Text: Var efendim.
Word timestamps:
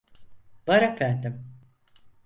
Var 0.67 0.81
efendim. 0.81 1.53